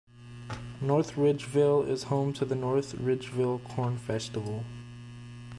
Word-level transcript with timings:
North 0.81 1.15
Ridgeville 1.15 1.83
is 1.87 2.05
home 2.05 2.33
to 2.33 2.43
the 2.43 2.55
North 2.55 2.93
Ridgeville 2.95 3.59
Corn 3.63 3.99
Festival. 3.99 4.65